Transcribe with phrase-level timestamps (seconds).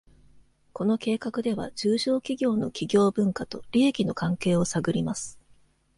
[0.73, 5.39] この計画では、中小規模の企業文化と利益の関係を探ります。